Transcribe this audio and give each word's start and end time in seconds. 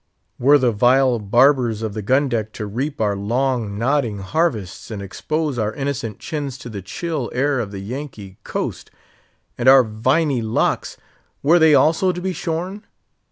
Were 0.39 0.57
the 0.57 0.71
vile 0.71 1.19
barbers 1.19 1.83
of 1.83 1.93
the 1.93 2.01
gun 2.01 2.27
deck 2.27 2.53
to 2.53 2.65
reap 2.65 2.99
our 2.99 3.15
long, 3.15 3.77
nodding 3.77 4.17
harvests, 4.17 4.89
and 4.89 4.99
expose 4.99 5.59
our 5.59 5.73
innocent 5.75 6.17
chins 6.17 6.57
to 6.57 6.69
the 6.69 6.81
chill 6.81 7.29
air 7.35 7.59
of 7.59 7.69
the 7.69 7.81
Yankee 7.81 8.39
coast! 8.43 8.89
And 9.59 9.69
our 9.69 9.83
viny 9.83 10.41
locks! 10.41 10.97
were 11.43 11.59
they 11.59 11.75
also 11.75 12.11
to 12.13 12.19
be 12.19 12.33
shorn? 12.33 12.83